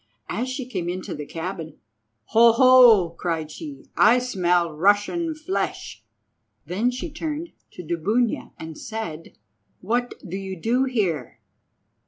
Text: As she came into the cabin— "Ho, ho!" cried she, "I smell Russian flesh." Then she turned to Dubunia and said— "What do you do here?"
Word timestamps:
As 0.29 0.49
she 0.49 0.65
came 0.67 0.89
into 0.89 1.13
the 1.13 1.27
cabin— 1.27 1.77
"Ho, 2.29 2.53
ho!" 2.53 3.11
cried 3.11 3.51
she, 3.51 3.85
"I 3.95 4.17
smell 4.17 4.73
Russian 4.73 5.35
flesh." 5.35 6.03
Then 6.65 6.89
she 6.89 7.07
turned 7.11 7.49
to 7.73 7.83
Dubunia 7.83 8.51
and 8.57 8.79
said— 8.79 9.37
"What 9.79 10.15
do 10.27 10.37
you 10.37 10.59
do 10.59 10.85
here?" 10.85 11.39